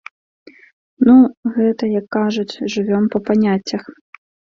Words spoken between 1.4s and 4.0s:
гэта, як кажуць, жывём па паняццях.